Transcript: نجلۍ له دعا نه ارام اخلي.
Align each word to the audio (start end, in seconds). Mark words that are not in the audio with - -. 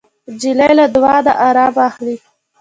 نجلۍ 0.33 0.69
له 0.79 0.85
دعا 0.95 1.17
نه 1.25 1.33
ارام 1.47 1.75
اخلي. 1.87 2.15